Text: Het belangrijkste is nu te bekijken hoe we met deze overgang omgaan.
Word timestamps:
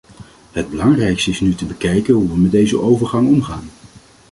Het 0.51 0.69
belangrijkste 0.69 1.29
is 1.29 1.39
nu 1.41 1.55
te 1.55 1.65
bekijken 1.65 2.13
hoe 2.13 2.27
we 2.27 2.37
met 2.37 2.51
deze 2.51 2.79
overgang 2.81 3.27
omgaan. 3.27 3.69